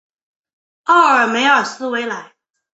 [0.85, 2.33] 奥尔梅尔斯维莱。